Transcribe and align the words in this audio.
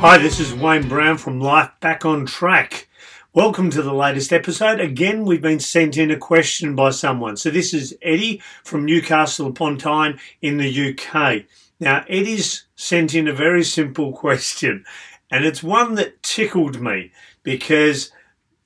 Hi, 0.00 0.16
this 0.16 0.40
is 0.40 0.54
Wayne 0.54 0.88
Brown 0.88 1.18
from 1.18 1.42
Life 1.42 1.72
Back 1.80 2.06
on 2.06 2.24
Track. 2.24 2.88
Welcome 3.34 3.68
to 3.68 3.82
the 3.82 3.92
latest 3.92 4.32
episode. 4.32 4.80
Again, 4.80 5.26
we've 5.26 5.42
been 5.42 5.60
sent 5.60 5.98
in 5.98 6.10
a 6.10 6.16
question 6.16 6.74
by 6.74 6.88
someone. 6.88 7.36
So 7.36 7.50
this 7.50 7.74
is 7.74 7.94
Eddie 8.00 8.40
from 8.64 8.86
Newcastle 8.86 9.48
upon 9.48 9.76
Tyne 9.76 10.18
in 10.40 10.56
the 10.56 10.94
UK. 10.96 11.42
Now, 11.80 12.06
Eddie's 12.08 12.64
sent 12.76 13.14
in 13.14 13.28
a 13.28 13.34
very 13.34 13.62
simple 13.62 14.10
question, 14.14 14.86
and 15.30 15.44
it's 15.44 15.62
one 15.62 15.96
that 15.96 16.22
tickled 16.22 16.80
me 16.80 17.12
because 17.42 18.10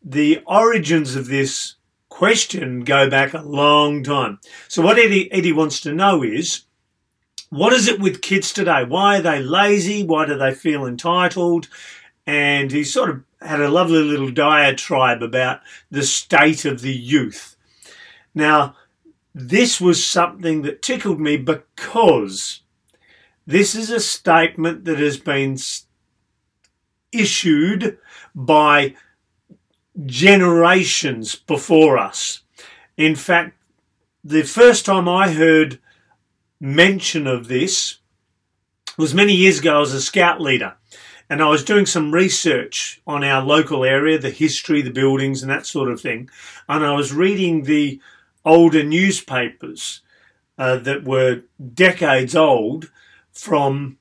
the 0.05 0.41
origins 0.47 1.17
of 1.17 1.27
this 1.27 1.75
question 2.11 2.85
go 2.85 3.11
back 3.11 3.35
a 3.35 3.43
long 3.43 4.05
time. 4.05 4.39
So 4.69 4.83
what 4.83 5.01
Eddie, 5.01 5.33
Eddie 5.33 5.53
wants 5.53 5.81
to 5.81 5.93
know 5.93 6.23
is, 6.23 6.63
what 7.51 7.73
is 7.73 7.89
it 7.89 8.01
with 8.01 8.23
kids 8.23 8.53
today? 8.53 8.85
Why 8.85 9.19
are 9.19 9.23
they 9.23 9.43
lazy? 9.43 10.05
Why 10.05 10.27
do 10.27 10.37
they 10.37 10.55
feel 10.55 10.87
entitled? 10.87 11.69
And 12.27 12.73
he 12.73 12.85
sort 12.85 13.11
of 13.11 13.23
had 13.41 13.61
a 13.61 13.71
lovely 13.71 14.03
little 14.03 14.31
diatribe 14.31 15.23
about 15.23 15.61
the 15.91 16.03
state 16.03 16.65
of 16.65 16.81
the 16.81 16.95
youth. 16.95 17.57
Now, 18.35 18.77
this 19.35 19.81
was 19.81 20.05
something 20.05 20.63
that 20.63 20.83
tickled 20.83 21.21
me 21.21 21.37
because 21.37 22.61
this 23.47 23.75
is 23.75 23.91
a 23.91 24.01
statement 24.01 24.85
that 24.85 24.99
has 24.99 25.19
been 25.19 25.59
issued 27.13 27.99
by 28.35 28.95
generations 30.07 31.35
before 31.35 31.99
us. 31.99 32.41
In 32.97 33.15
fact, 33.15 33.57
the 34.23 34.43
first 34.43 34.87
time 34.87 35.09
I 35.09 35.31
heard 35.31 35.79
mention 36.65 37.27
of 37.27 37.49
this 37.49 37.99
was 38.97 39.13
many 39.15 39.35
years 39.35 39.59
ago. 39.59 39.77
I 39.77 39.81
was 39.81 39.93
a 39.93 40.01
scout 40.01 40.41
leader 40.41 40.77
and 41.29 41.43
I 41.43 41.49
was 41.49 41.63
doing 41.63 41.85
some 41.85 42.15
research 42.15 43.03
on 43.07 43.23
our 43.23 43.43
local 43.43 43.85
area, 43.85 44.19
the 44.19 44.31
history, 44.31 44.81
the 44.81 44.91
buildings, 44.91 45.43
and 45.43 45.51
that 45.51 45.67
sort 45.67 45.91
of 45.91 46.01
thing. 46.01 46.31
And 46.67 46.85
I 46.85 46.95
was 46.95 47.13
reading 47.13 47.65
the 47.65 48.01
older 48.47 48.83
newspapers 48.83 50.01
uh, 50.57 50.77
that 50.77 51.05
were 51.05 51.43
decades 51.75 52.35
old 52.35 52.91
from 53.33 53.99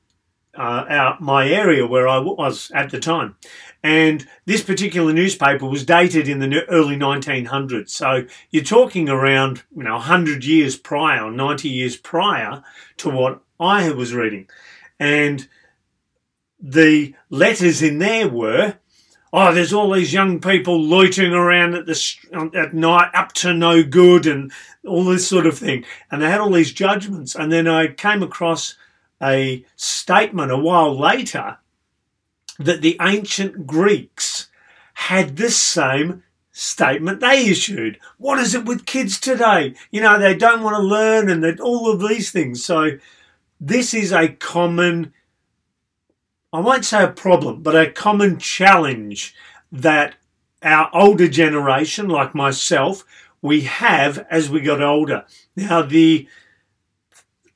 uh, 0.56 1.16
my 1.20 1.48
area 1.48 1.86
where 1.86 2.08
I 2.08 2.20
was 2.20 2.72
at 2.76 2.92
the 2.92 3.00
time. 3.00 3.36
And 3.82 4.28
this 4.46 4.64
particular 4.64 5.12
newspaper 5.12 5.66
was 5.66 5.86
dated 5.86 6.30
in 6.30 6.40
the 6.40 6.66
early 6.70 6.96
1900s. 6.96 7.90
So 7.90 8.26
you're 8.50 8.64
talking 8.64 9.10
around, 9.10 9.64
you 9.76 9.84
know, 9.84 9.94
100 9.96 10.46
years 10.46 10.78
prior, 10.78 11.30
90 11.30 11.68
years 11.68 11.98
prior 11.98 12.64
to 12.98 13.10
what 13.10 13.42
I 13.60 13.92
was 13.92 14.14
reading. 14.14 14.48
And 15.00 15.48
the 16.60 17.14
letters 17.30 17.82
in 17.82 18.00
there 18.00 18.30
were, 18.30 18.78
oh, 19.34 19.54
there's 19.54 19.74
all 19.74 19.92
these 19.92 20.14
young 20.14 20.40
people 20.40 20.80
loitering 20.80 21.34
around 21.34 21.74
at 21.74 21.86
the 21.86 22.52
at 22.56 22.74
night 22.74 23.10
up 23.14 23.34
to 23.34 23.54
no 23.54 23.84
good 23.84 24.26
and 24.26 24.52
all 24.88 25.04
this 25.04 25.28
sort 25.28 25.46
of 25.46 25.58
thing. 25.58 25.84
And 26.10 26.22
they 26.22 26.30
had 26.30 26.40
all 26.40 26.52
these 26.52 26.72
judgments. 26.72 27.36
And 27.36 27.52
then 27.52 27.68
I 27.68 27.88
came 27.88 28.24
across 28.24 28.76
a 29.24 29.66
statement 29.76 30.52
a 30.52 30.58
while 30.58 30.98
later 30.98 31.58
that 32.60 32.82
the 32.82 32.98
ancient 33.02 33.66
Greeks 33.66 34.50
had 34.94 35.38
this 35.38 35.58
same 35.58 36.24
statement 36.52 37.20
they 37.20 37.48
issued. 37.48 38.00
What 38.18 38.40
is 38.40 38.54
it 38.54 38.66
with 38.66 38.86
kids 38.86 39.20
today? 39.20 39.74
You 39.90 40.02
know, 40.02 40.20
they 40.20 40.36
don't 40.36 40.62
want 40.62 40.76
to 40.76 40.84
learn 40.84 41.30
and 41.30 41.44
that 41.44 41.60
all 41.60 41.92
of 41.92 42.00
these 42.08 42.32
things. 42.32 42.64
So 42.64 43.00
this 43.60 43.94
is 43.94 44.12
a 44.12 44.30
common, 44.30 45.14
I 46.52 46.60
won't 46.60 46.86
say 46.86 47.04
a 47.04 47.08
problem, 47.08 47.64
but 47.64 47.76
a 47.76 47.92
common 47.92 48.38
challenge 48.38 49.34
that 49.72 50.16
our 50.62 50.90
older 50.94 51.28
generation, 51.28 52.08
like 52.08 52.36
myself, 52.36 53.04
we 53.42 53.62
have 53.62 54.26
as 54.30 54.50
we 54.50 54.62
got 54.62 54.82
older. 54.82 55.26
Now, 55.56 55.82
the 55.82 56.28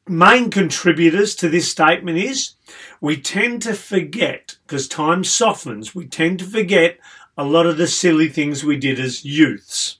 main 0.09 0.50
contributors 0.50 1.35
to 1.35 1.50
this 1.50 1.69
statement 1.69 2.18
is 2.18 2.56
we 3.01 3.19
tend 3.19 3.62
to 3.63 3.73
forget, 3.73 4.57
because 4.66 4.88
time 4.88 5.23
softens, 5.23 5.94
we 5.94 6.06
tend 6.06 6.40
to 6.40 6.45
forget 6.45 6.97
a 7.38 7.44
lot 7.44 7.66
of 7.66 7.78
the 7.78 7.88
silly 7.88 8.29
things 8.29 8.63
we 8.63 8.78
did 8.78 9.00
as 9.00 9.23
youths. 9.23 10.00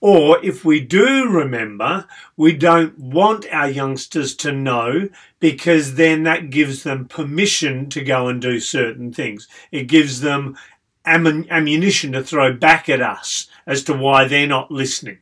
Or 0.00 0.44
if 0.44 0.64
we 0.64 0.80
do 0.80 1.28
remember, 1.28 2.06
we 2.36 2.52
don't 2.52 2.98
want 2.98 3.46
our 3.50 3.68
youngsters 3.68 4.34
to 4.36 4.52
know 4.52 5.08
because 5.40 5.94
then 5.94 6.22
that 6.24 6.50
gives 6.50 6.82
them 6.82 7.06
permission 7.06 7.88
to 7.90 8.04
go 8.04 8.28
and 8.28 8.40
do 8.40 8.60
certain 8.60 9.12
things. 9.12 9.48
It 9.72 9.84
gives 9.84 10.20
them 10.20 10.56
ammunition 11.04 12.12
to 12.12 12.22
throw 12.22 12.52
back 12.52 12.88
at 12.88 13.00
us 13.00 13.48
as 13.66 13.82
to 13.84 13.94
why 13.94 14.26
they're 14.26 14.46
not 14.46 14.70
listening. 14.70 15.18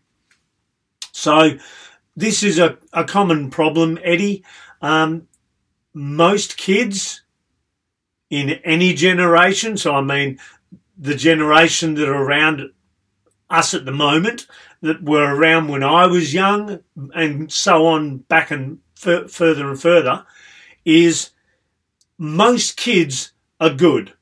So 1.12 1.59
this 2.16 2.42
is 2.42 2.58
a, 2.58 2.78
a 2.92 3.04
common 3.04 3.50
problem, 3.50 3.98
Eddie. 4.02 4.44
Um, 4.80 5.28
most 5.92 6.56
kids 6.56 7.22
in 8.30 8.50
any 8.64 8.94
generation, 8.94 9.76
so 9.76 9.94
I 9.94 10.00
mean 10.00 10.38
the 10.97 11.14
generation 11.14 11.94
that 11.94 12.08
are 12.08 12.22
around 12.22 12.70
us 13.50 13.75
at 13.75 13.84
the 13.84 13.92
moment, 13.92 14.47
that 14.80 15.02
were 15.02 15.34
around 15.34 15.69
when 15.69 15.82
I 15.82 16.06
was 16.06 16.34
young, 16.34 16.80
and 17.14 17.52
so 17.52 17.86
on 17.86 18.19
back 18.19 18.50
and 18.50 18.78
f- 19.04 19.31
further 19.31 19.69
and 19.69 19.81
further, 19.81 20.25
is 20.84 21.31
most 22.19 22.76
kids 22.76 23.32
are 23.60 23.70
good 23.70 24.13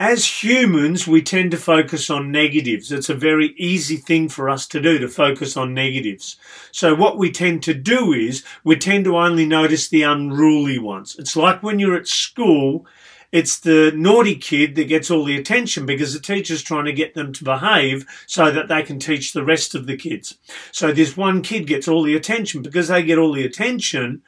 as 0.00 0.42
humans, 0.42 1.06
we 1.06 1.22
tend 1.22 1.52
to 1.52 1.56
focus 1.56 2.10
on 2.10 2.32
negatives. 2.32 2.90
It's 2.90 3.08
a 3.08 3.14
very 3.14 3.54
easy 3.56 3.96
thing 3.96 4.28
for 4.28 4.50
us 4.50 4.66
to 4.68 4.80
do 4.80 4.98
to 4.98 5.08
focus 5.08 5.56
on 5.56 5.72
negatives. 5.72 6.36
So 6.72 6.94
what 6.94 7.16
we 7.16 7.30
tend 7.30 7.62
to 7.64 7.74
do 7.74 8.12
is 8.12 8.44
we 8.64 8.76
tend 8.76 9.04
to 9.04 9.16
only 9.16 9.46
notice 9.46 9.88
the 9.88 10.02
unruly 10.02 10.78
ones. 10.78 11.14
It's 11.18 11.36
like 11.36 11.62
when 11.62 11.78
you're 11.78 11.96
at 11.96 12.08
school, 12.08 12.86
it's 13.30 13.58
the 13.60 13.92
naughty 13.94 14.34
kid 14.34 14.74
that 14.74 14.88
gets 14.88 15.10
all 15.10 15.24
the 15.24 15.36
attention 15.36 15.86
because 15.86 16.12
the 16.12 16.20
teacher's 16.20 16.62
trying 16.62 16.84
to 16.86 16.92
get 16.92 17.14
them 17.14 17.32
to 17.32 17.44
behave 17.44 18.04
so 18.26 18.50
that 18.50 18.68
they 18.68 18.82
can 18.82 18.98
teach 18.98 19.32
the 19.32 19.44
rest 19.44 19.76
of 19.76 19.86
the 19.86 19.96
kids. 19.96 20.38
So 20.72 20.92
this 20.92 21.16
one 21.16 21.42
kid 21.42 21.68
gets 21.68 21.86
all 21.86 22.02
the 22.02 22.16
attention 22.16 22.62
because 22.62 22.88
they 22.88 23.02
get 23.04 23.18
all 23.18 23.32
the 23.32 23.46
attention, 23.46 24.22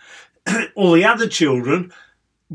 all 0.76 0.92
the 0.92 1.04
other 1.04 1.28
children 1.28 1.92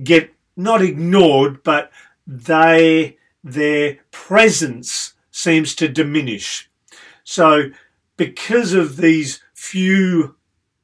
get 0.02 0.34
not 0.56 0.82
ignored, 0.82 1.64
but 1.64 1.92
they 2.32 3.18
their 3.44 3.98
presence 4.12 5.14
seems 5.32 5.76
to 5.76 5.88
diminish. 5.90 6.70
So, 7.24 7.72
because 8.16 8.74
of 8.74 8.98
these 8.98 9.42
few 9.54 10.36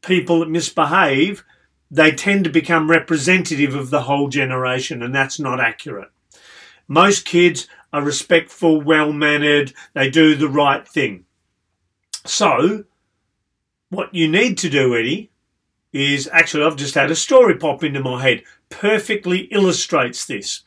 people 0.01 0.39
that 0.39 0.49
misbehave, 0.49 1.45
they 1.89 2.11
tend 2.11 2.43
to 2.43 2.49
become 2.49 2.89
representative 2.89 3.75
of 3.75 3.89
the 3.89 4.01
whole 4.01 4.27
generation, 4.27 5.01
and 5.01 5.15
that's 5.15 5.39
not 5.39 5.59
accurate. 5.59 6.09
Most 6.87 7.25
kids 7.25 7.67
are 7.93 8.01
respectful, 8.01 8.81
well 8.81 9.13
mannered, 9.13 9.73
they 9.93 10.09
do 10.09 10.35
the 10.35 10.49
right 10.49 10.85
thing. 10.87 11.25
So, 12.25 12.83
what 13.89 14.13
you 14.13 14.27
need 14.27 14.57
to 14.59 14.69
do, 14.69 14.95
Eddie, 14.95 15.31
is 15.93 16.29
actually, 16.33 16.65
I've 16.65 16.75
just 16.75 16.95
had 16.95 17.11
a 17.11 17.15
story 17.15 17.55
pop 17.55 17.83
into 17.83 18.01
my 18.01 18.21
head, 18.21 18.43
perfectly 18.69 19.41
illustrates 19.51 20.25
this. 20.25 20.63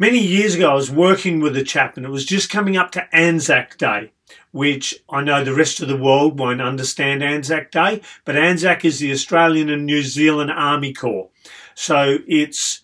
Many 0.00 0.20
years 0.20 0.54
ago, 0.54 0.70
I 0.70 0.74
was 0.74 0.90
working 0.90 1.40
with 1.40 1.54
a 1.58 1.62
chap, 1.62 1.98
and 1.98 2.06
it 2.06 2.10
was 2.10 2.24
just 2.24 2.48
coming 2.48 2.74
up 2.74 2.90
to 2.92 3.14
Anzac 3.14 3.76
Day, 3.76 4.12
which 4.50 4.94
I 5.10 5.20
know 5.20 5.44
the 5.44 5.52
rest 5.52 5.82
of 5.82 5.88
the 5.88 5.96
world 5.96 6.38
won't 6.38 6.62
understand 6.62 7.22
Anzac 7.22 7.70
Day, 7.70 8.00
but 8.24 8.34
Anzac 8.34 8.82
is 8.82 8.98
the 8.98 9.12
Australian 9.12 9.68
and 9.68 9.84
New 9.84 10.00
Zealand 10.00 10.50
Army 10.52 10.94
Corps. 10.94 11.28
So 11.74 12.16
it's 12.26 12.80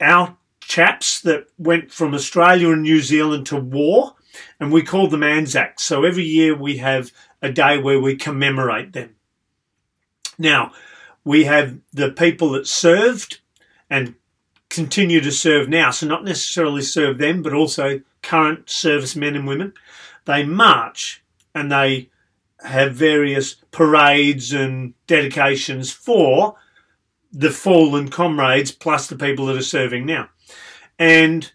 our 0.00 0.36
chaps 0.60 1.20
that 1.22 1.48
went 1.58 1.90
from 1.90 2.14
Australia 2.14 2.70
and 2.70 2.82
New 2.82 3.00
Zealand 3.00 3.46
to 3.46 3.56
war, 3.56 4.14
and 4.60 4.70
we 4.70 4.84
call 4.84 5.08
them 5.08 5.24
Anzacs. 5.24 5.82
So 5.82 6.04
every 6.04 6.22
year 6.22 6.56
we 6.56 6.76
have 6.76 7.10
a 7.42 7.50
day 7.50 7.76
where 7.76 7.98
we 7.98 8.14
commemorate 8.14 8.92
them. 8.92 9.16
Now, 10.38 10.70
we 11.24 11.42
have 11.42 11.80
the 11.92 12.12
people 12.12 12.52
that 12.52 12.68
served 12.68 13.40
and 13.90 14.14
continue 14.76 15.20
to 15.20 15.32
serve 15.32 15.68
now. 15.68 15.90
So, 15.90 16.06
not 16.06 16.24
necessarily 16.24 16.82
serve 16.82 17.18
them, 17.18 17.42
but 17.42 17.52
also 17.52 18.02
current 18.22 18.70
servicemen 18.70 19.34
and 19.34 19.46
women. 19.46 19.72
They 20.26 20.44
march 20.44 21.24
and 21.54 21.72
they 21.72 22.10
have 22.60 22.94
various 22.94 23.54
parades 23.70 24.52
and 24.52 24.94
dedications 25.06 25.90
for 25.90 26.56
the 27.32 27.50
fallen 27.50 28.08
comrades 28.08 28.70
plus 28.70 29.06
the 29.06 29.16
people 29.16 29.46
that 29.46 29.56
are 29.56 29.62
serving 29.62 30.06
now. 30.06 30.28
And 30.98 31.50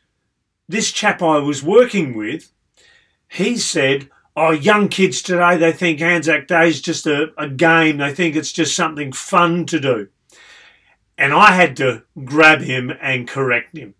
this 0.68 0.92
chap 0.92 1.22
I 1.22 1.38
was 1.38 1.64
working 1.64 2.16
with, 2.16 2.52
he 3.28 3.58
said, 3.58 4.10
Oh, 4.36 4.52
young 4.52 4.88
kids 4.88 5.22
today, 5.22 5.58
they 5.58 5.74
think 5.74 6.02
Anzac 6.02 6.48
Day 6.48 6.70
is 6.70 6.82
just 6.82 7.06
a, 7.06 7.34
a 7.38 7.50
game. 7.50 7.98
They 7.98 8.14
think 8.14 8.36
it's 8.36 8.54
just 8.54 8.76
something 8.76 9.12
fun 9.12 9.66
to 9.68 9.80
do. 9.80 10.08
And 11.22 11.36
I 11.36 11.52
had 11.52 11.78
to 11.78 12.02
grab 12.26 12.62
him 12.62 12.92
and 13.00 13.28
correct 13.28 13.78
him. 13.78 13.94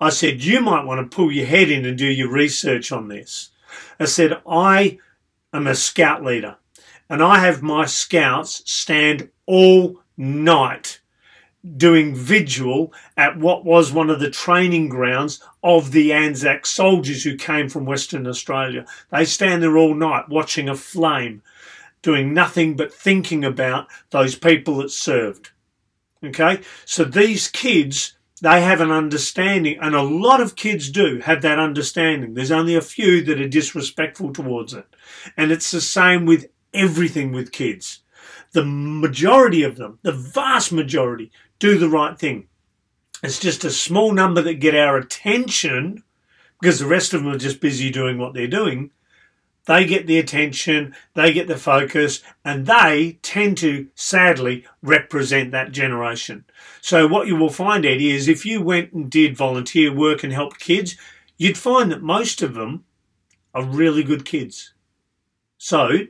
I 0.00 0.10
said, 0.10 0.44
You 0.44 0.60
might 0.60 0.84
want 0.84 1.00
to 1.00 1.16
pull 1.16 1.32
your 1.32 1.46
head 1.46 1.68
in 1.68 1.84
and 1.84 1.98
do 1.98 2.06
your 2.06 2.30
research 2.30 2.92
on 2.92 3.08
this. 3.08 3.50
I 3.98 4.04
said, 4.04 4.40
I 4.46 5.00
am 5.52 5.66
a 5.66 5.74
scout 5.74 6.22
leader 6.24 6.58
and 7.08 7.24
I 7.24 7.40
have 7.40 7.60
my 7.60 7.86
scouts 7.86 8.62
stand 8.70 9.30
all 9.46 10.00
night 10.16 11.00
doing 11.76 12.14
vigil 12.14 12.92
at 13.16 13.36
what 13.36 13.64
was 13.64 13.92
one 13.92 14.08
of 14.08 14.20
the 14.20 14.30
training 14.30 14.88
grounds 14.88 15.42
of 15.64 15.90
the 15.90 16.12
Anzac 16.12 16.66
soldiers 16.66 17.24
who 17.24 17.36
came 17.36 17.68
from 17.68 17.84
Western 17.84 18.28
Australia. 18.28 18.86
They 19.10 19.24
stand 19.24 19.60
there 19.60 19.76
all 19.76 19.96
night 19.96 20.28
watching 20.28 20.68
a 20.68 20.76
flame, 20.76 21.42
doing 22.00 22.32
nothing 22.32 22.76
but 22.76 22.94
thinking 22.94 23.44
about 23.44 23.88
those 24.10 24.36
people 24.36 24.76
that 24.76 24.92
served. 24.92 25.50
Okay? 26.24 26.60
So 26.84 27.04
these 27.04 27.48
kids, 27.48 28.16
they 28.42 28.62
have 28.62 28.80
an 28.80 28.90
understanding, 28.90 29.78
and 29.80 29.94
a 29.94 30.02
lot 30.02 30.40
of 30.40 30.56
kids 30.56 30.90
do 30.90 31.20
have 31.20 31.42
that 31.42 31.58
understanding. 31.58 32.34
There's 32.34 32.50
only 32.50 32.74
a 32.74 32.80
few 32.80 33.22
that 33.24 33.40
are 33.40 33.48
disrespectful 33.48 34.32
towards 34.32 34.74
it. 34.74 34.86
And 35.36 35.50
it's 35.50 35.70
the 35.70 35.80
same 35.80 36.26
with 36.26 36.46
everything 36.72 37.32
with 37.32 37.52
kids. 37.52 38.02
The 38.52 38.64
majority 38.64 39.62
of 39.62 39.76
them, 39.76 39.98
the 40.02 40.12
vast 40.12 40.72
majority, 40.72 41.30
do 41.58 41.78
the 41.78 41.88
right 41.88 42.18
thing. 42.18 42.48
It's 43.22 43.38
just 43.38 43.64
a 43.64 43.70
small 43.70 44.12
number 44.12 44.40
that 44.42 44.54
get 44.54 44.74
our 44.74 44.96
attention 44.96 46.02
because 46.60 46.78
the 46.78 46.86
rest 46.86 47.14
of 47.14 47.22
them 47.22 47.32
are 47.32 47.38
just 47.38 47.60
busy 47.60 47.90
doing 47.90 48.18
what 48.18 48.34
they're 48.34 48.46
doing. 48.46 48.90
They 49.66 49.84
get 49.84 50.06
the 50.06 50.18
attention, 50.18 50.94
they 51.14 51.32
get 51.32 51.46
the 51.46 51.56
focus, 51.56 52.22
and 52.44 52.66
they 52.66 53.18
tend 53.22 53.58
to 53.58 53.88
sadly 53.94 54.64
represent 54.82 55.52
that 55.52 55.72
generation. 55.72 56.44
So, 56.80 57.06
what 57.06 57.26
you 57.26 57.36
will 57.36 57.50
find, 57.50 57.84
Eddie, 57.84 58.10
is 58.10 58.26
if 58.26 58.46
you 58.46 58.62
went 58.62 58.92
and 58.92 59.10
did 59.10 59.36
volunteer 59.36 59.94
work 59.94 60.24
and 60.24 60.32
helped 60.32 60.60
kids, 60.60 60.96
you'd 61.36 61.58
find 61.58 61.92
that 61.92 62.02
most 62.02 62.42
of 62.42 62.54
them 62.54 62.84
are 63.54 63.64
really 63.64 64.02
good 64.02 64.24
kids. 64.24 64.72
So, 65.58 66.06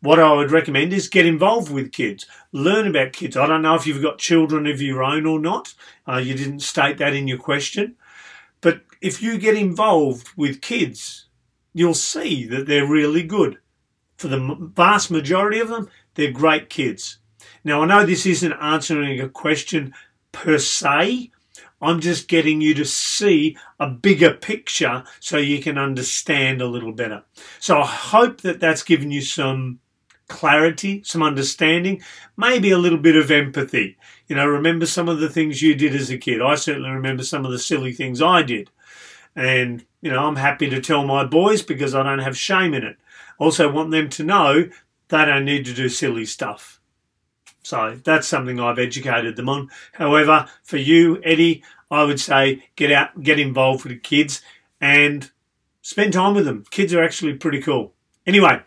what 0.00 0.18
I 0.18 0.32
would 0.32 0.50
recommend 0.50 0.92
is 0.92 1.08
get 1.08 1.26
involved 1.26 1.72
with 1.72 1.92
kids, 1.92 2.26
learn 2.50 2.88
about 2.88 3.12
kids. 3.12 3.36
I 3.36 3.46
don't 3.46 3.62
know 3.62 3.76
if 3.76 3.86
you've 3.86 4.02
got 4.02 4.18
children 4.18 4.66
of 4.66 4.82
your 4.82 5.02
own 5.02 5.26
or 5.26 5.38
not. 5.38 5.74
Uh, 6.06 6.16
you 6.16 6.34
didn't 6.34 6.60
state 6.60 6.98
that 6.98 7.14
in 7.14 7.28
your 7.28 7.38
question. 7.38 7.96
But 8.60 8.82
if 9.00 9.22
you 9.22 9.38
get 9.38 9.56
involved 9.56 10.30
with 10.36 10.60
kids, 10.60 11.26
you'll 11.74 11.94
see 11.94 12.46
that 12.46 12.66
they're 12.66 12.86
really 12.86 13.22
good. 13.22 13.58
For 14.16 14.28
the 14.28 14.70
vast 14.74 15.10
majority 15.10 15.58
of 15.60 15.68
them, 15.68 15.88
they're 16.14 16.30
great 16.30 16.68
kids. 16.70 17.18
Now, 17.64 17.82
I 17.82 17.86
know 17.86 18.04
this 18.04 18.26
isn't 18.26 18.52
answering 18.52 19.20
a 19.20 19.28
question 19.28 19.94
per 20.32 20.58
se. 20.58 21.30
I'm 21.80 22.00
just 22.00 22.28
getting 22.28 22.60
you 22.60 22.74
to 22.74 22.84
see 22.84 23.56
a 23.80 23.88
bigger 23.88 24.34
picture 24.34 25.02
so 25.18 25.38
you 25.38 25.60
can 25.60 25.78
understand 25.78 26.62
a 26.62 26.68
little 26.68 26.92
better. 26.92 27.24
So 27.58 27.80
I 27.80 27.86
hope 27.86 28.42
that 28.42 28.60
that's 28.60 28.84
given 28.84 29.10
you 29.10 29.20
some 29.20 29.80
clarity, 30.28 31.02
some 31.04 31.22
understanding, 31.22 32.00
maybe 32.36 32.70
a 32.70 32.78
little 32.78 32.98
bit 32.98 33.16
of 33.16 33.30
empathy. 33.30 33.96
You 34.28 34.36
know, 34.36 34.46
remember 34.46 34.86
some 34.86 35.08
of 35.08 35.18
the 35.18 35.28
things 35.28 35.60
you 35.60 35.74
did 35.74 35.94
as 35.94 36.10
a 36.10 36.16
kid. 36.16 36.40
I 36.40 36.54
certainly 36.54 36.90
remember 36.90 37.24
some 37.24 37.44
of 37.44 37.50
the 37.50 37.58
silly 37.58 37.92
things 37.92 38.22
I 38.22 38.42
did. 38.42 38.70
And, 39.34 39.84
you 40.00 40.10
know, 40.10 40.26
I'm 40.26 40.36
happy 40.36 40.68
to 40.70 40.80
tell 40.80 41.04
my 41.04 41.24
boys 41.24 41.62
because 41.62 41.94
I 41.94 42.02
don't 42.02 42.18
have 42.18 42.36
shame 42.36 42.74
in 42.74 42.84
it. 42.84 42.96
Also 43.38 43.70
want 43.70 43.90
them 43.90 44.08
to 44.10 44.24
know 44.24 44.68
they 45.08 45.24
don't 45.24 45.44
need 45.44 45.64
to 45.66 45.74
do 45.74 45.88
silly 45.88 46.24
stuff. 46.24 46.80
So 47.62 47.98
that's 48.02 48.26
something 48.26 48.58
I've 48.58 48.78
educated 48.78 49.36
them 49.36 49.48
on. 49.48 49.70
However, 49.92 50.48
for 50.62 50.76
you, 50.78 51.20
Eddie, 51.22 51.62
I 51.90 52.04
would 52.04 52.20
say 52.20 52.64
get 52.76 52.90
out, 52.90 53.22
get 53.22 53.38
involved 53.38 53.84
with 53.84 53.92
the 53.92 53.98
kids 53.98 54.42
and 54.80 55.30
spend 55.80 56.12
time 56.12 56.34
with 56.34 56.44
them. 56.44 56.64
Kids 56.70 56.92
are 56.94 57.02
actually 57.02 57.34
pretty 57.34 57.60
cool. 57.60 57.92
Anyway, 58.26 58.60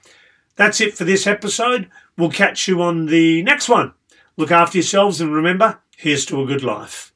that's 0.55 0.79
it 0.81 0.93
for 0.93 1.03
this 1.03 1.27
episode. 1.27 1.89
We'll 2.17 2.29
catch 2.29 2.67
you 2.67 2.81
on 2.81 3.07
the 3.07 3.43
next 3.43 3.67
one. 3.67 3.93
Look 4.37 4.51
after 4.51 4.77
yourselves 4.77 5.21
and 5.21 5.33
remember, 5.33 5.79
here's 5.97 6.25
to 6.27 6.41
a 6.41 6.45
good 6.45 6.63
life. 6.63 7.13